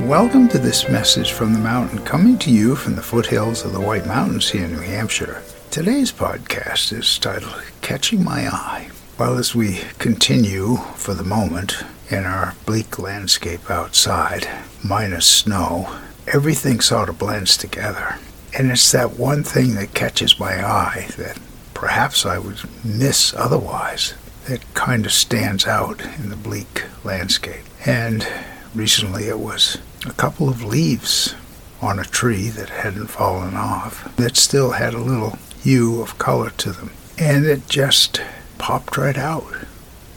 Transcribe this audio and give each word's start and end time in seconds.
Welcome 0.00 0.48
to 0.48 0.58
this 0.58 0.88
message 0.88 1.32
from 1.32 1.52
the 1.52 1.58
mountain, 1.58 2.04
coming 2.04 2.38
to 2.38 2.50
you 2.50 2.74
from 2.74 2.96
the 2.96 3.02
foothills 3.02 3.64
of 3.64 3.72
the 3.72 3.80
White 3.80 4.06
Mountains 4.06 4.50
here 4.50 4.64
in 4.64 4.72
New 4.72 4.80
Hampshire. 4.80 5.42
Today's 5.70 6.10
podcast 6.10 6.92
is 6.92 7.18
titled 7.18 7.62
Catching 7.82 8.24
My 8.24 8.48
Eye. 8.48 8.90
Well, 9.18 9.38
as 9.38 9.54
we 9.54 9.80
continue 9.98 10.76
for 10.96 11.14
the 11.14 11.22
moment 11.22 11.84
in 12.10 12.24
our 12.24 12.54
bleak 12.66 12.98
landscape 12.98 13.70
outside, 13.70 14.48
minus 14.82 15.26
snow, 15.26 15.98
everything 16.26 16.80
sort 16.80 17.08
of 17.08 17.18
blends 17.18 17.56
together. 17.56 18.18
And 18.58 18.70
it's 18.70 18.90
that 18.92 19.18
one 19.18 19.44
thing 19.44 19.74
that 19.76 19.94
catches 19.94 20.40
my 20.40 20.64
eye 20.66 21.06
that 21.16 21.38
perhaps 21.74 22.26
I 22.26 22.38
would 22.38 22.60
miss 22.84 23.32
otherwise 23.34 24.14
that 24.48 24.74
kind 24.74 25.06
of 25.06 25.12
stands 25.12 25.66
out 25.66 26.00
in 26.18 26.30
the 26.30 26.36
bleak 26.36 26.84
landscape. 27.04 27.64
And 27.86 28.26
recently 28.74 29.28
it 29.28 29.38
was 29.38 29.78
a 30.06 30.12
couple 30.12 30.48
of 30.48 30.64
leaves 30.64 31.34
on 31.80 31.98
a 31.98 32.04
tree 32.04 32.48
that 32.48 32.70
hadn't 32.70 33.08
fallen 33.08 33.54
off 33.54 34.14
that 34.16 34.36
still 34.36 34.72
had 34.72 34.94
a 34.94 34.98
little 34.98 35.38
hue 35.62 36.00
of 36.00 36.18
color 36.18 36.50
to 36.50 36.72
them. 36.72 36.90
And 37.18 37.44
it 37.44 37.68
just 37.68 38.20
popped 38.58 38.96
right 38.96 39.18
out. 39.18 39.44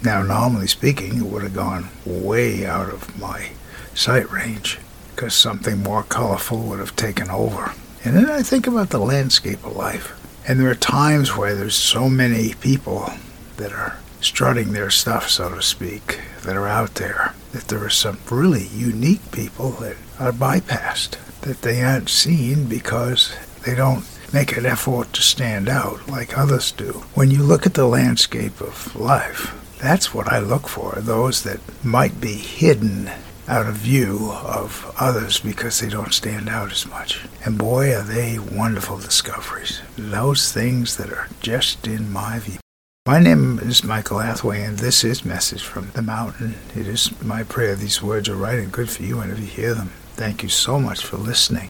Now, 0.03 0.21
normally 0.21 0.67
speaking, 0.67 1.17
it 1.17 1.23
would 1.23 1.43
have 1.43 1.55
gone 1.55 1.89
way 2.05 2.65
out 2.65 2.89
of 2.89 3.19
my 3.19 3.49
sight 3.93 4.31
range 4.31 4.79
because 5.15 5.33
something 5.33 5.81
more 5.81 6.03
colorful 6.03 6.59
would 6.59 6.79
have 6.79 6.95
taken 6.95 7.29
over. 7.29 7.73
And 8.03 8.15
then 8.15 8.29
I 8.29 8.43
think 8.43 8.67
about 8.67 8.89
the 8.89 8.99
landscape 8.99 9.63
of 9.65 9.75
life. 9.75 10.13
And 10.47 10.59
there 10.59 10.69
are 10.69 10.75
times 10.75 11.35
where 11.35 11.55
there's 11.55 11.75
so 11.75 12.07
many 12.07 12.53
people 12.53 13.09
that 13.57 13.71
are 13.71 13.97
strutting 14.21 14.73
their 14.73 14.91
stuff, 14.91 15.29
so 15.29 15.49
to 15.49 15.61
speak, 15.61 16.19
that 16.43 16.55
are 16.55 16.67
out 16.67 16.95
there, 16.95 17.33
that 17.55 17.69
there 17.69 17.83
are 17.85 17.89
some 17.89 18.19
really 18.29 18.67
unique 18.67 19.31
people 19.31 19.71
that 19.71 19.95
are 20.19 20.33
bypassed, 20.33 21.17
that 21.39 21.61
they 21.61 21.81
aren't 21.81 22.09
seen 22.09 22.67
because 22.67 23.33
they 23.65 23.73
don't 23.73 24.03
make 24.33 24.57
an 24.57 24.65
effort 24.65 25.13
to 25.13 25.21
stand 25.21 25.69
out 25.69 26.05
like 26.09 26.37
others 26.37 26.73
do. 26.73 27.05
When 27.13 27.31
you 27.31 27.41
look 27.41 27.65
at 27.65 27.73
the 27.73 27.87
landscape 27.87 28.59
of 28.59 28.93
life, 28.93 29.55
that's 29.79 30.13
what 30.13 30.27
I 30.27 30.39
look 30.39 30.67
for, 30.67 30.95
those 30.97 31.43
that 31.43 31.61
might 31.83 32.19
be 32.19 32.33
hidden 32.33 33.09
out 33.47 33.67
of 33.67 33.75
view 33.75 34.31
of 34.33 34.93
others 34.99 35.39
because 35.39 35.79
they 35.79 35.87
don't 35.87 36.13
stand 36.13 36.49
out 36.49 36.73
as 36.73 36.85
much. 36.85 37.25
And 37.45 37.57
boy, 37.57 37.95
are 37.95 38.03
they 38.03 38.37
wonderful 38.37 38.97
discoveries. 38.97 39.79
Those 39.97 40.51
things 40.51 40.97
that 40.97 41.09
are 41.09 41.29
just 41.39 41.87
in 41.87 42.11
my 42.11 42.39
view. 42.39 42.59
My 43.07 43.19
name 43.19 43.59
is 43.59 43.83
Michael 43.83 44.17
Hathaway, 44.17 44.63
and 44.63 44.79
this 44.79 45.03
is 45.03 45.23
Message 45.23 45.61
from 45.61 45.91
the 45.91 46.01
Mountain. 46.01 46.55
It 46.75 46.87
is 46.87 47.11
my 47.21 47.43
prayer 47.43 47.75
these 47.75 48.01
words 48.01 48.27
are 48.29 48.35
right 48.35 48.57
and 48.57 48.71
good 48.71 48.89
for 48.89 49.03
you 49.03 49.17
whenever 49.17 49.41
you 49.41 49.45
hear 49.45 49.75
them. 49.75 49.91
Thank 50.15 50.41
you 50.41 50.49
so 50.49 50.79
much 50.79 51.05
for 51.05 51.17
listening. 51.17 51.61